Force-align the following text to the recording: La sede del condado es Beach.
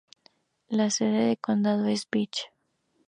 La 0.67 0.89
sede 0.89 1.27
del 1.27 1.37
condado 1.39 1.85
es 1.85 2.09
Beach. 2.09 2.47